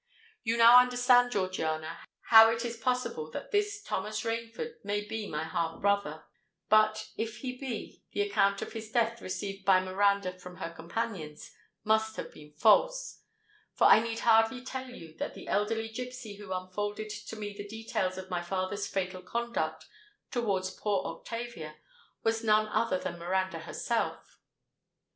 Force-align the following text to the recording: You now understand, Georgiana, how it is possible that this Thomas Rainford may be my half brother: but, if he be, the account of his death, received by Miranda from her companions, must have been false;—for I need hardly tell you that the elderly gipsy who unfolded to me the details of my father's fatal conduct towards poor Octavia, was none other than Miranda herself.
You 0.41 0.57
now 0.57 0.79
understand, 0.79 1.31
Georgiana, 1.31 1.99
how 2.29 2.49
it 2.49 2.65
is 2.65 2.75
possible 2.75 3.29
that 3.29 3.51
this 3.51 3.83
Thomas 3.83 4.21
Rainford 4.23 4.83
may 4.83 5.05
be 5.05 5.27
my 5.27 5.43
half 5.43 5.79
brother: 5.79 6.23
but, 6.69 7.11
if 7.17 7.37
he 7.41 7.55
be, 7.55 8.01
the 8.11 8.21
account 8.21 8.63
of 8.63 8.73
his 8.73 8.89
death, 8.89 9.21
received 9.21 9.63
by 9.63 9.79
Miranda 9.79 10.33
from 10.39 10.57
her 10.57 10.71
companions, 10.73 11.51
must 11.83 12.15
have 12.15 12.33
been 12.33 12.51
false;—for 12.53 13.83
I 13.85 13.99
need 13.99 14.21
hardly 14.21 14.65
tell 14.65 14.89
you 14.89 15.13
that 15.17 15.35
the 15.35 15.47
elderly 15.47 15.87
gipsy 15.87 16.35
who 16.37 16.51
unfolded 16.51 17.11
to 17.11 17.35
me 17.35 17.53
the 17.55 17.67
details 17.67 18.17
of 18.17 18.27
my 18.31 18.41
father's 18.41 18.87
fatal 18.87 19.21
conduct 19.21 19.85
towards 20.31 20.71
poor 20.71 21.05
Octavia, 21.05 21.75
was 22.23 22.43
none 22.43 22.67
other 22.69 22.97
than 22.97 23.19
Miranda 23.19 23.59
herself. 23.59 24.39